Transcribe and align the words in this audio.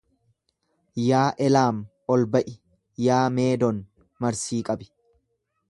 Yaa 1.07 1.27
Elaam 1.47 1.83
ol 2.15 2.25
ba'i, 2.37 2.55
yaa 3.09 3.23
Meedon 3.37 3.85
marsii 4.27 4.63
qabi. 4.71 4.91